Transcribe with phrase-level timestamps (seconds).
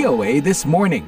[0.00, 1.04] VOA This Morning.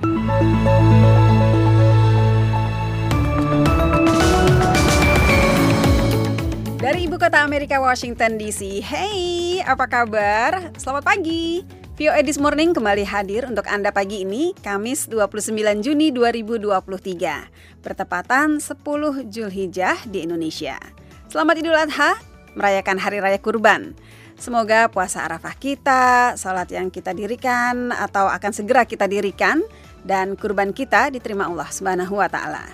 [6.77, 8.85] Dari Ibu Kota Amerika Washington DC.
[8.85, 10.77] Hey, apa kabar?
[10.77, 11.65] Selamat pagi.
[11.97, 17.81] VOA This Morning kembali hadir untuk Anda pagi ini, Kamis 29 Juni 2023.
[17.81, 18.77] Bertepatan 10
[19.33, 20.77] Julhijjah di Indonesia.
[21.33, 22.21] Selamat Idul Adha,
[22.61, 23.97] merayakan Hari Raya Kurban.
[24.43, 29.63] Semoga puasa Arafah kita, salat yang kita dirikan atau akan segera kita dirikan
[30.03, 32.67] dan kurban kita diterima Allah Subhanahu wa taala.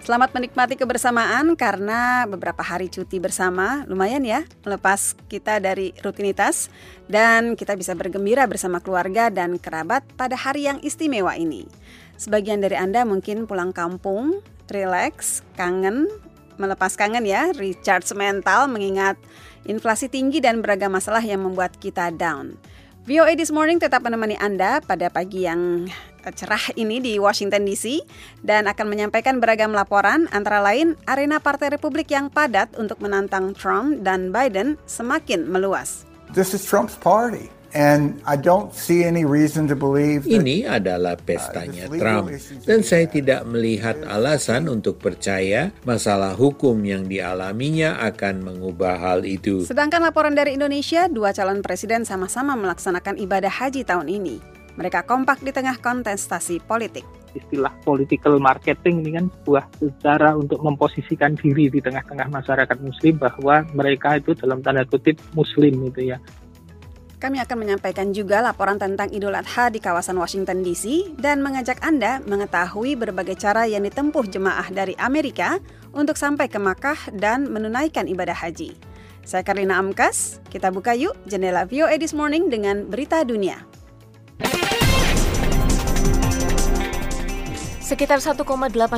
[0.00, 6.72] Selamat menikmati kebersamaan karena beberapa hari cuti bersama lumayan ya melepas kita dari rutinitas
[7.04, 11.68] dan kita bisa bergembira bersama keluarga dan kerabat pada hari yang istimewa ini.
[12.16, 14.40] Sebagian dari Anda mungkin pulang kampung,
[14.72, 16.08] relax, kangen,
[16.56, 19.18] melepas kangen ya, recharge mental mengingat
[19.64, 22.56] inflasi tinggi dan beragam masalah yang membuat kita down.
[23.04, 25.92] VOA This Morning tetap menemani Anda pada pagi yang
[26.24, 28.00] cerah ini di Washington DC
[28.40, 34.00] dan akan menyampaikan beragam laporan antara lain arena Partai Republik yang padat untuk menantang Trump
[34.00, 36.08] dan Biden semakin meluas.
[36.32, 37.52] This is Trump's party.
[37.74, 42.30] And I don't see any reason to believe that, Ini adalah pestanya Trump,
[42.62, 49.66] dan saya tidak melihat alasan untuk percaya masalah hukum yang dialaminya akan mengubah hal itu.
[49.66, 54.38] Sedangkan laporan dari Indonesia, dua calon presiden sama-sama melaksanakan ibadah haji tahun ini.
[54.78, 57.02] Mereka kompak di tengah kontestasi politik.
[57.34, 59.64] istilah political marketing ini kan sebuah
[59.98, 65.90] cara untuk memposisikan diri di tengah-tengah masyarakat muslim bahwa mereka itu dalam tanda kutip muslim
[65.90, 66.22] gitu ya.
[67.24, 72.20] Kami akan menyampaikan juga laporan tentang Idul Adha di kawasan Washington DC dan mengajak Anda
[72.20, 75.56] mengetahui berbagai cara yang ditempuh jemaah dari Amerika
[75.96, 78.76] untuk sampai ke Makkah dan menunaikan ibadah haji.
[79.24, 83.64] Saya Karina Amkas, kita buka yuk jendela VOA This Morning dengan berita dunia.
[87.84, 88.40] Sekitar 1,8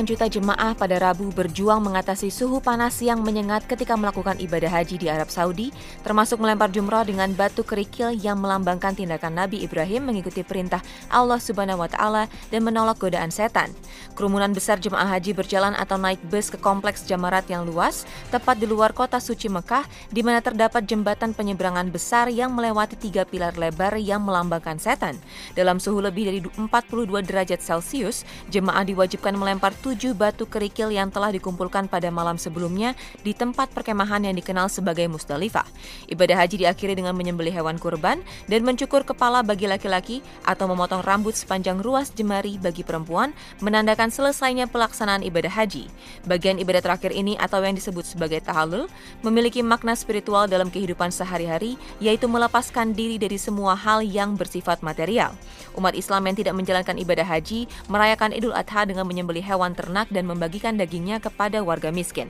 [0.07, 5.11] juta jemaah pada Rabu berjuang mengatasi suhu panas yang menyengat ketika melakukan ibadah haji di
[5.11, 5.75] Arab Saudi,
[6.07, 10.79] termasuk melempar jumrah dengan batu kerikil yang melambangkan tindakan Nabi Ibrahim mengikuti perintah
[11.11, 13.75] Allah Subhanahu wa taala dan menolak godaan setan.
[14.15, 18.71] Kerumunan besar jemaah haji berjalan atau naik bus ke kompleks jamarat yang luas, tepat di
[18.71, 19.83] luar kota suci Mekah,
[20.15, 25.19] di mana terdapat jembatan penyeberangan besar yang melewati tiga pilar lebar yang melambangkan setan.
[25.59, 31.09] Dalam suhu lebih dari 42 derajat Celcius, jemaah jemaah diwajibkan melempar tujuh batu kerikil yang
[31.09, 32.93] telah dikumpulkan pada malam sebelumnya
[33.25, 35.65] di tempat perkemahan yang dikenal sebagai Musdalifah.
[36.05, 41.33] Ibadah haji diakhiri dengan menyembelih hewan kurban dan mencukur kepala bagi laki-laki atau memotong rambut
[41.33, 43.33] sepanjang ruas jemari bagi perempuan,
[43.65, 45.89] menandakan selesainya pelaksanaan ibadah haji.
[46.29, 48.85] Bagian ibadah terakhir ini atau yang disebut sebagai tahallul
[49.25, 55.33] memiliki makna spiritual dalam kehidupan sehari-hari, yaitu melepaskan diri dari semua hal yang bersifat material.
[55.73, 60.27] Umat Islam yang tidak menjalankan ibadah haji merayakan Idul Adha dengan menyembelih hewan ternak dan
[60.27, 62.27] membagikan dagingnya kepada warga miskin.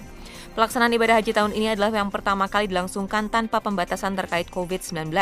[0.57, 5.13] Pelaksanaan ibadah haji tahun ini adalah yang pertama kali dilangsungkan tanpa pembatasan terkait COVID-19.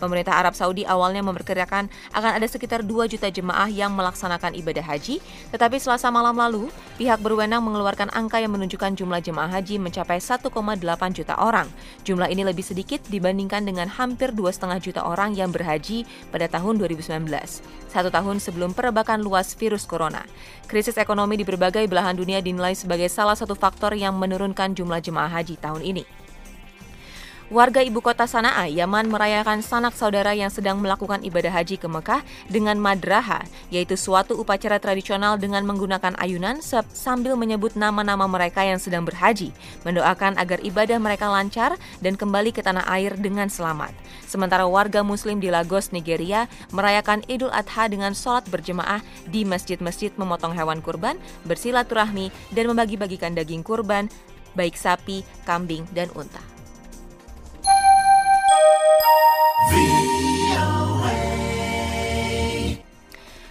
[0.00, 5.20] Pemerintah Arab Saudi awalnya memperkirakan akan ada sekitar 2 juta jemaah yang melaksanakan ibadah haji,
[5.52, 10.48] tetapi selasa malam lalu, pihak berwenang mengeluarkan angka yang menunjukkan jumlah jemaah haji mencapai 1,8
[11.12, 11.68] juta orang.
[12.08, 17.28] Jumlah ini lebih sedikit dibandingkan dengan hampir 2,5 juta orang yang berhaji pada tahun 2019,
[17.92, 20.24] satu tahun sebelum perebakan luas virus corona.
[20.70, 25.30] Krisis ekonomi di berbagai belahan dunia dinilai sebagai salah satu faktor yang menurunkan jumlah jemaah
[25.30, 26.02] haji tahun ini.
[27.50, 32.22] Warga ibu kota Sanaa, Yaman merayakan sanak saudara yang sedang melakukan ibadah haji ke Mekah
[32.46, 33.42] dengan madraha,
[33.74, 36.62] yaitu suatu upacara tradisional dengan menggunakan ayunan
[36.94, 39.50] sambil menyebut nama-nama mereka yang sedang berhaji,
[39.82, 43.98] mendoakan agar ibadah mereka lancar dan kembali ke tanah air dengan selamat.
[44.30, 50.54] Sementara warga muslim di Lagos, Nigeria, merayakan Idul Adha dengan sholat berjemaah di masjid-masjid memotong
[50.54, 51.18] hewan kurban,
[51.50, 54.06] bersilaturahmi, dan membagi-bagikan daging kurban,
[54.54, 56.59] baik sapi, kambing, dan unta.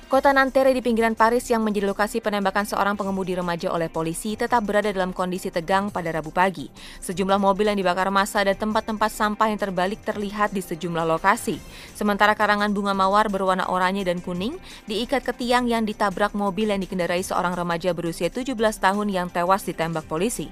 [0.10, 4.66] Kota Nanterre di pinggiran Paris yang menjadi lokasi penembakan seorang pengemudi remaja oleh polisi tetap
[4.66, 6.66] berada dalam kondisi tegang pada Rabu pagi.
[6.98, 11.62] Sejumlah mobil yang dibakar massa dan tempat-tempat sampah yang terbalik terlihat di sejumlah lokasi.
[11.94, 14.58] Sementara karangan bunga mawar berwarna oranye dan kuning
[14.90, 19.62] diikat ke tiang yang ditabrak mobil yang dikendarai seorang remaja berusia 17 tahun yang tewas
[19.62, 20.50] ditembak polisi.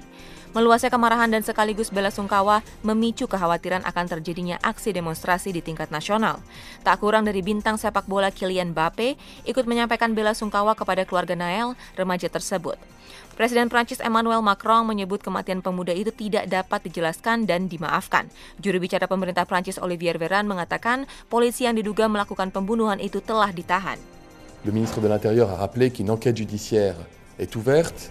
[0.56, 6.40] Meluasnya kemarahan dan sekaligus bela sungkawa memicu kekhawatiran akan terjadinya aksi demonstrasi di tingkat nasional.
[6.80, 11.76] Tak kurang dari bintang sepak bola Kylian Mbappe ikut menyampaikan bela sungkawa kepada keluarga Nael,
[12.00, 12.80] remaja tersebut.
[13.36, 18.26] Presiden Prancis Emmanuel Macron menyebut kematian pemuda itu tidak dapat dijelaskan dan dimaafkan.
[18.58, 24.00] Juru bicara pemerintah Prancis Olivier Veran mengatakan polisi yang diduga melakukan pembunuhan itu telah ditahan.
[24.66, 26.98] Le ministre de l'Intérieur a rappelé qu'une enquête judiciaire
[27.38, 28.10] est ouverte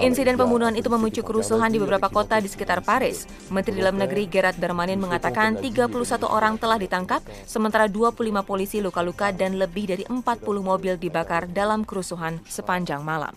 [0.00, 3.28] Insiden pembunuhan itu memicu kerusuhan di beberapa kota di sekitar Paris.
[3.52, 5.92] Menteri Dalam Negeri Gerard Darmanin mengatakan 31
[6.24, 8.16] orang telah ditangkap, sementara 25
[8.48, 13.36] polisi luka-luka dan lebih dari 40 mobil dibakar dalam kerusuhan sepanjang malam.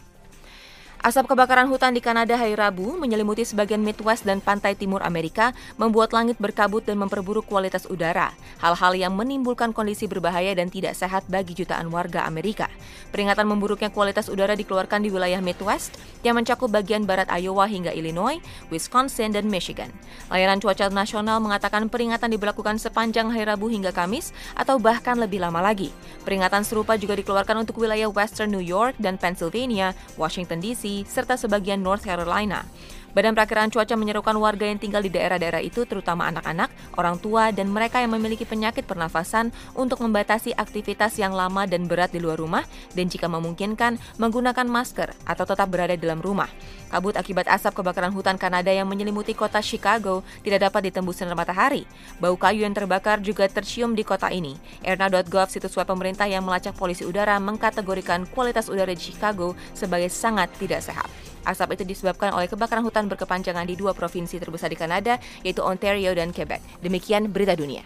[1.00, 6.12] Asap kebakaran hutan di Kanada hari Rabu menyelimuti sebagian Midwest dan pantai timur Amerika, membuat
[6.12, 11.56] langit berkabut dan memperburuk kualitas udara, hal-hal yang menimbulkan kondisi berbahaya dan tidak sehat bagi
[11.56, 12.68] jutaan warga Amerika.
[13.10, 18.38] Peringatan memburuknya kualitas udara dikeluarkan di wilayah Midwest yang mencakup bagian barat Iowa hingga Illinois,
[18.70, 19.90] Wisconsin, dan Michigan.
[20.30, 25.64] Layanan cuaca nasional mengatakan peringatan diberlakukan sepanjang hari Rabu hingga Kamis atau bahkan lebih lama
[25.64, 25.90] lagi.
[26.28, 31.82] Peringatan serupa juga dikeluarkan untuk wilayah Western New York dan Pennsylvania, Washington DC, serta sebagian
[31.82, 32.68] North Carolina.
[33.10, 37.66] Badan Perakiraan Cuaca menyerukan warga yang tinggal di daerah-daerah itu, terutama anak-anak, orang tua, dan
[37.74, 42.62] mereka yang memiliki penyakit pernafasan untuk membatasi aktivitas yang lama dan berat di luar rumah,
[42.94, 46.50] dan jika memungkinkan, menggunakan masker atau tetap berada di dalam rumah.
[46.90, 51.86] Kabut akibat asap kebakaran hutan Kanada yang menyelimuti kota Chicago tidak dapat ditembus sinar matahari.
[52.18, 54.58] Bau kayu yang terbakar juga tercium di kota ini.
[54.82, 60.50] Erna.gov, situs web pemerintah yang melacak polisi udara, mengkategorikan kualitas udara di Chicago sebagai sangat
[60.58, 61.29] tidak sehat.
[61.48, 66.12] Asap itu disebabkan oleh kebakaran hutan berkepanjangan di dua provinsi terbesar di Kanada, yaitu Ontario
[66.16, 66.60] dan Quebec.
[66.84, 67.84] Demikian berita dunia.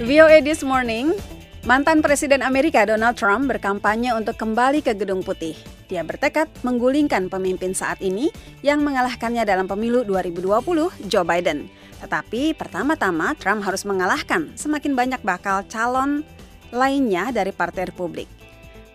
[0.00, 1.12] VOA This Morning,
[1.68, 5.54] mantan Presiden Amerika Donald Trump berkampanye untuk kembali ke Gedung Putih.
[5.92, 8.32] Dia bertekad menggulingkan pemimpin saat ini
[8.64, 11.68] yang mengalahkannya dalam pemilu 2020, Joe Biden.
[12.00, 16.24] Tetapi pertama-tama Trump harus mengalahkan semakin banyak bakal calon
[16.72, 18.39] lainnya dari Partai Republik.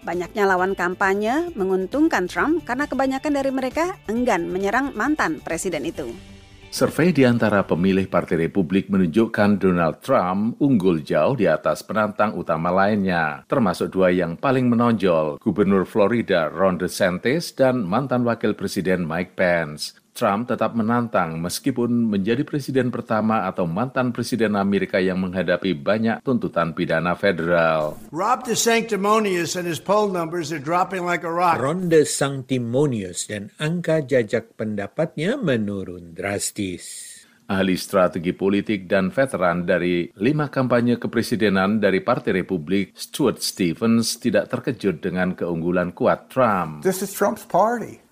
[0.05, 6.13] Banyaknya lawan kampanye menguntungkan Trump karena kebanyakan dari mereka enggan menyerang mantan presiden itu.
[6.69, 12.67] Survei di antara pemilih Partai Republik menunjukkan Donald Trump unggul jauh di atas penantang utama
[12.67, 19.39] lainnya, termasuk dua yang paling menonjol, Gubernur Florida Ron DeSantis dan mantan Wakil Presiden Mike
[19.39, 20.04] Pence.
[20.15, 26.71] Trump tetap menantang meskipun menjadi presiden pertama atau mantan presiden Amerika yang menghadapi banyak tuntutan
[26.71, 27.99] pidana federal.
[28.15, 31.59] Rob DeSanctimonious and his poll numbers are dropping like a rock.
[31.59, 37.11] Ron DeSanctimonious dan angka jajak pendapatnya menurun drastis
[37.45, 44.49] ahli strategi politik dan veteran dari lima kampanye kepresidenan dari Partai Republik, Stuart Stevens tidak
[44.49, 46.81] terkejut dengan keunggulan kuat Trump.
[46.81, 48.04] This is Trump's party.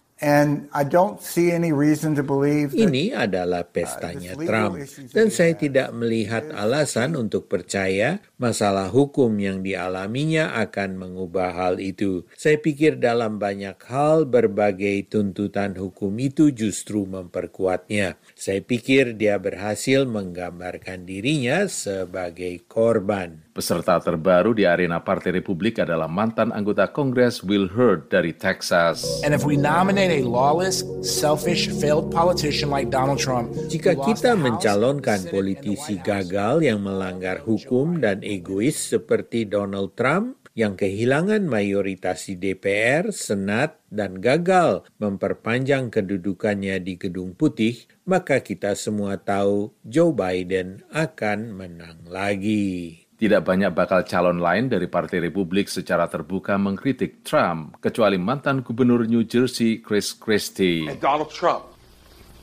[2.71, 4.79] Ini adalah pestanya Trump,
[5.11, 12.23] dan saya tidak melihat alasan untuk percaya masalah hukum yang dialaminya akan mengubah hal itu.
[12.39, 18.15] Saya pikir dalam banyak hal berbagai tuntutan hukum itu justru memperkuatnya.
[18.31, 23.43] Saya pikir dia berhasil menggambarkan dirinya sebagai korban.
[23.53, 29.05] Peserta terbaru di arena Partai Republik adalah mantan anggota Kongres Will Hurd dari Texas.
[29.21, 35.25] And if we nominate a lawless, selfish, failed politician like Donald Trump, jika kita mencalonkan
[35.25, 43.09] politisi gagal yang melanggar hukum dan egois seperti Donald Trump, yang kehilangan mayoritas di DPR,
[43.09, 51.57] Senat, dan gagal memperpanjang kedudukannya di Gedung Putih, maka kita semua tahu Joe Biden akan
[51.57, 53.02] menang lagi.
[53.23, 59.07] Tidak banyak bakal calon lain dari Partai Republik secara terbuka mengkritik Trump, kecuali mantan Gubernur
[59.07, 60.91] New Jersey Chris Christie.
[60.99, 61.71] Donald Trump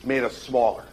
[0.09, 0.90] made us smaller.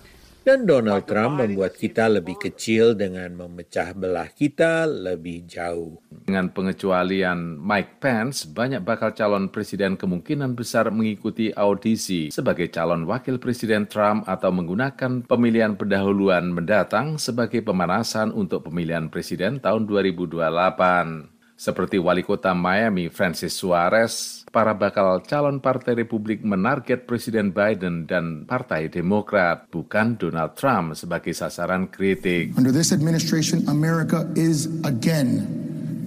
[0.47, 5.99] Dan Donald Trump membuat kita lebih kecil dengan memecah belah kita lebih jauh.
[6.07, 13.43] Dengan pengecualian Mike Pence, banyak bakal calon presiden kemungkinan besar mengikuti audisi sebagai calon wakil
[13.43, 21.97] presiden Trump atau menggunakan pemilihan pendahuluan mendatang sebagai pemanasan untuk pemilihan presiden tahun 2028 seperti
[21.97, 28.93] wali kota Miami Francis Suarez, para bakal calon Partai Republik menarget Presiden Biden dan Partai
[28.93, 32.53] Demokrat, bukan Donald Trump sebagai sasaran kritik.
[32.55, 35.43] Under this administration, America is again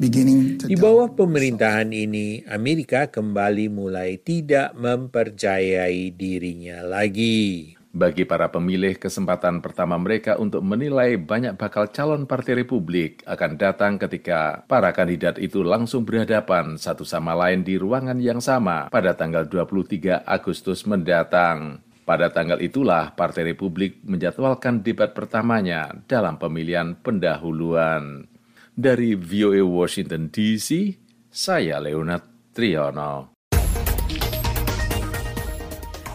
[0.00, 7.76] di bawah pemerintahan ini, Amerika kembali mulai tidak mempercayai dirinya lagi.
[7.90, 13.99] Bagi para pemilih, kesempatan pertama mereka untuk menilai banyak bakal calon Partai Republik akan datang
[13.99, 19.42] ketika para kandidat itu langsung berhadapan satu sama lain di ruangan yang sama pada tanggal
[19.50, 21.82] 23 Agustus mendatang.
[22.06, 28.30] Pada tanggal itulah Partai Republik menjadwalkan debat pertamanya dalam pemilihan pendahuluan.
[28.70, 30.94] Dari VOA Washington DC,
[31.26, 33.35] saya Leonard Triono.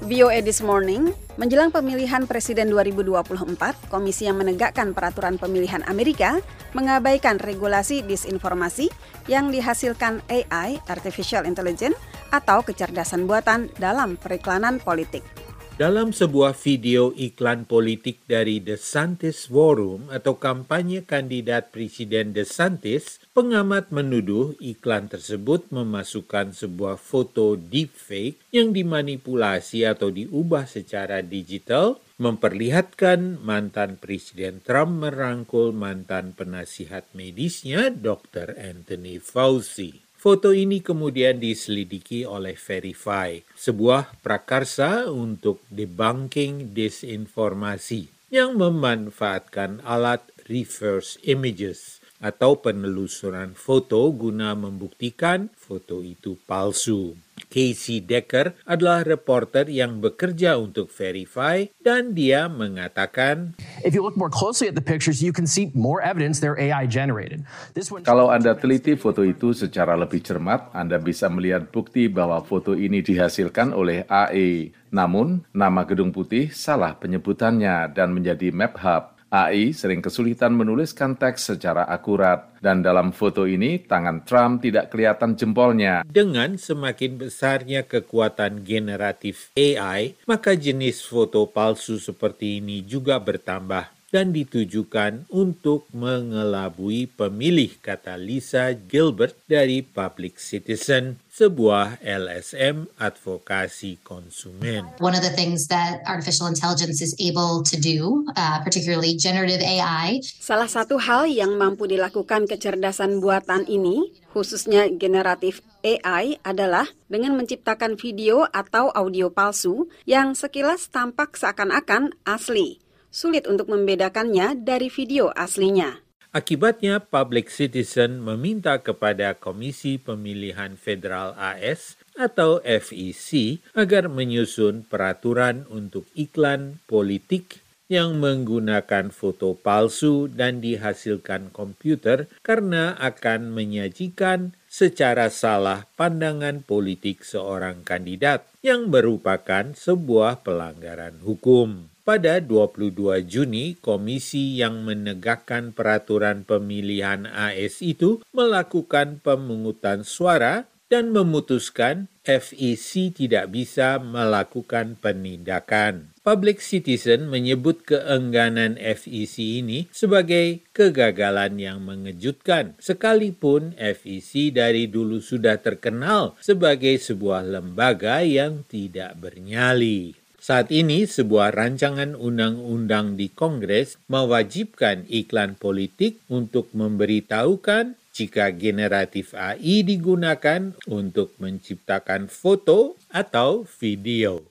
[0.08, 6.40] VOA This Morning Menjelang pemilihan presiden 2024, komisi yang menegakkan peraturan pemilihan Amerika
[6.72, 8.88] mengabaikan regulasi disinformasi
[9.28, 12.00] yang dihasilkan AI (Artificial Intelligence)
[12.32, 15.45] atau kecerdasan buatan dalam periklanan politik.
[15.76, 23.20] Dalam sebuah video iklan politik dari The Santis Forum atau kampanye kandidat Presiden The Santis,
[23.36, 33.44] pengamat menuduh iklan tersebut memasukkan sebuah foto deepfake yang dimanipulasi atau diubah secara digital memperlihatkan
[33.44, 38.56] mantan Presiden Trump merangkul mantan penasihat medisnya Dr.
[38.56, 40.06] Anthony Fauci.
[40.26, 51.22] Foto ini kemudian diselidiki oleh Verify, sebuah prakarsa untuk debunking disinformasi yang memanfaatkan alat reverse
[51.30, 57.14] images atau penelusuran foto guna membuktikan foto itu palsu.
[57.56, 64.28] Casey Decker adalah reporter yang bekerja untuk Verify dan dia mengatakan, If you look more
[64.28, 67.48] closely at the pictures, you can see more evidence they're AI generated.
[67.72, 68.04] This one...
[68.04, 73.00] Kalau Anda teliti foto itu secara lebih cermat, Anda bisa melihat bukti bahwa foto ini
[73.00, 74.76] dihasilkan oleh AI.
[74.92, 79.15] Namun, nama Gedung Putih salah penyebutannya dan menjadi map hub.
[79.36, 85.36] AI sering kesulitan menuliskan teks secara akurat, dan dalam foto ini tangan Trump tidak kelihatan
[85.36, 86.08] jempolnya.
[86.08, 94.32] Dengan semakin besarnya kekuatan generatif AI, maka jenis foto palsu seperti ini juga bertambah dan
[94.32, 104.88] ditujukan untuk mengelabui pemilih kata Lisa Gilbert dari Public Citizen, sebuah LSM advokasi konsumen.
[105.04, 110.24] One of the things that artificial intelligence is able to do, uh, particularly generative AI.
[110.24, 118.00] Salah satu hal yang mampu dilakukan kecerdasan buatan ini, khususnya generatif AI adalah dengan menciptakan
[118.00, 122.85] video atau audio palsu yang sekilas tampak seakan-akan asli
[123.16, 126.04] sulit untuk membedakannya dari video aslinya.
[126.36, 136.04] Akibatnya, Public Citizen meminta kepada Komisi Pemilihan Federal AS atau FEC agar menyusun peraturan untuk
[136.12, 146.68] iklan politik yang menggunakan foto palsu dan dihasilkan komputer karena akan menyajikan secara salah pandangan
[146.68, 151.95] politik seorang kandidat yang merupakan sebuah pelanggaran hukum.
[152.06, 162.06] Pada 22 Juni, komisi yang menegakkan peraturan pemilihan AS itu melakukan pemungutan suara dan memutuskan
[162.22, 166.14] FEC tidak bisa melakukan penindakan.
[166.22, 175.58] Public Citizen menyebut keengganan FEC ini sebagai kegagalan yang mengejutkan, sekalipun FEC dari dulu sudah
[175.58, 180.25] terkenal sebagai sebuah lembaga yang tidak bernyali.
[180.46, 189.82] Saat ini, sebuah rancangan undang-undang di Kongres mewajibkan iklan politik untuk memberitahukan jika generatif AI
[189.82, 194.46] digunakan untuk menciptakan foto atau video.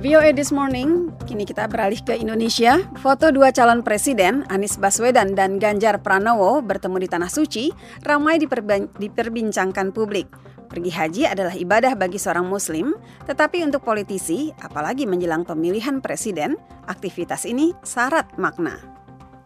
[0.00, 2.80] VOA This Morning, kini kita beralih ke Indonesia.
[3.04, 7.68] Foto dua calon presiden, Anies Baswedan dan Ganjar Pranowo bertemu di Tanah Suci,
[8.00, 10.55] ramai diperbincangkan publik.
[10.66, 16.58] Pergi haji adalah ibadah bagi seorang muslim, tetapi untuk politisi, apalagi menjelang pemilihan presiden,
[16.90, 18.96] aktivitas ini syarat makna.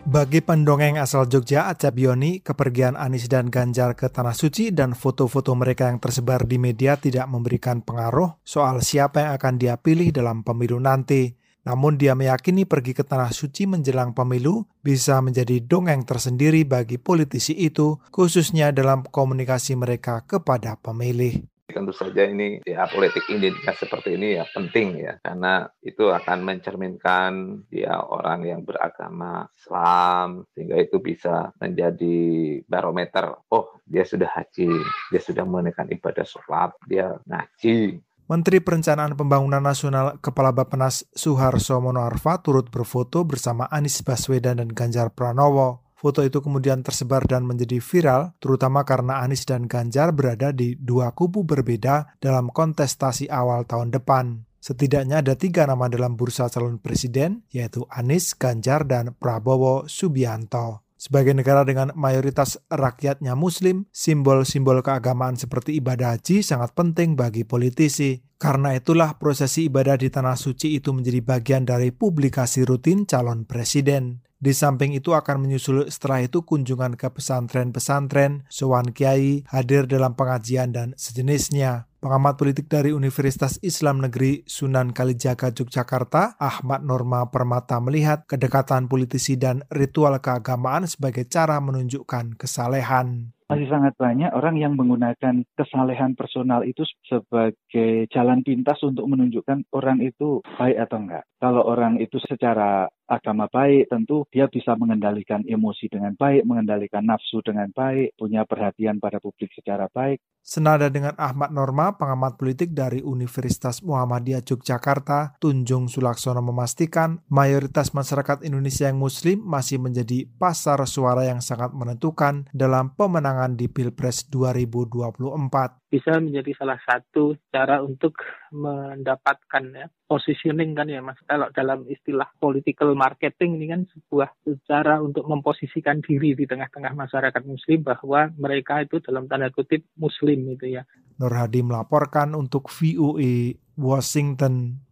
[0.00, 5.52] Bagi pendongeng asal Jogja, Acap Yoni, kepergian Anies dan Ganjar ke Tanah Suci dan foto-foto
[5.52, 10.40] mereka yang tersebar di media tidak memberikan pengaruh soal siapa yang akan dia pilih dalam
[10.40, 11.39] pemilu nanti.
[11.60, 17.52] Namun dia meyakini pergi ke Tanah Suci menjelang pemilu bisa menjadi dongeng tersendiri bagi politisi
[17.52, 21.44] itu, khususnya dalam komunikasi mereka kepada pemilih.
[21.70, 27.62] Tentu saja ini ya politik identitas seperti ini ya penting ya karena itu akan mencerminkan
[27.70, 32.18] dia orang yang beragama Islam sehingga itu bisa menjadi
[32.66, 34.70] barometer oh dia sudah haji
[35.14, 42.38] dia sudah menekan ibadah sholat dia ngaji Menteri Perencanaan Pembangunan Nasional Kepala Bappenas Suharso Monoarfa
[42.38, 45.82] turut berfoto bersama Anies Baswedan dan Ganjar Pranowo.
[45.98, 51.10] Foto itu kemudian tersebar dan menjadi viral, terutama karena Anies dan Ganjar berada di dua
[51.10, 54.46] kubu berbeda dalam kontestasi awal tahun depan.
[54.62, 60.86] Setidaknya ada tiga nama dalam bursa calon presiden, yaitu Anies, Ganjar, dan Prabowo Subianto.
[61.00, 68.20] Sebagai negara dengan mayoritas rakyatnya muslim, simbol-simbol keagamaan seperti ibadah haji sangat penting bagi politisi.
[68.36, 74.20] Karena itulah prosesi ibadah di Tanah Suci itu menjadi bagian dari publikasi rutin calon presiden.
[74.40, 80.72] Di samping itu akan menyusul setelah itu kunjungan ke pesantren-pesantren, sowan kiai, hadir dalam pengajian
[80.72, 81.89] dan sejenisnya.
[82.00, 89.36] Pengamat politik dari Universitas Islam Negeri Sunan Kalijaga Yogyakarta, Ahmad Norma Permata melihat kedekatan politisi
[89.36, 96.62] dan ritual keagamaan sebagai cara menunjukkan kesalehan masih sangat banyak orang yang menggunakan kesalehan personal
[96.62, 101.24] itu sebagai jalan pintas untuk menunjukkan orang itu baik atau enggak.
[101.42, 107.42] Kalau orang itu secara agama baik, tentu dia bisa mengendalikan emosi dengan baik, mengendalikan nafsu
[107.42, 110.22] dengan baik, punya perhatian pada publik secara baik.
[110.40, 118.44] Senada dengan Ahmad Norma, pengamat politik dari Universitas Muhammadiyah Yogyakarta, Tunjung Sulaksono memastikan mayoritas masyarakat
[118.44, 125.88] Indonesia yang muslim masih menjadi pasar suara yang sangat menentukan dalam pemenangan di Pilpres 2024
[125.88, 128.20] bisa menjadi salah satu cara untuk
[128.52, 131.16] mendapatkan ya positioning kan ya mas?
[131.24, 134.30] Kalau dalam istilah political marketing ini kan sebuah
[134.68, 140.50] cara untuk memposisikan diri di tengah-tengah masyarakat muslim bahwa mereka itu dalam tanda kutip muslim
[140.52, 140.82] itu ya.
[141.16, 144.84] Nur Hadi melaporkan untuk VOA Washington